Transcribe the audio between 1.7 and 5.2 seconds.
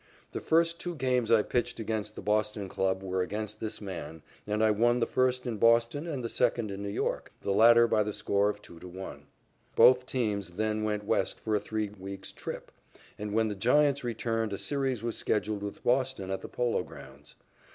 against the Boston club were against this man, and I won the